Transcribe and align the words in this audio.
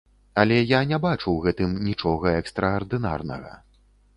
Але 0.43 0.55
я 0.55 0.77
не 0.91 0.97
бачу 1.03 1.23
ў 1.33 1.39
гэтым 1.49 1.75
нічога 1.89 2.35
экстраардынарнага. 2.41 3.53